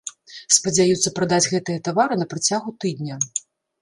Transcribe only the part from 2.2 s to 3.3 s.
на працягу тыдня.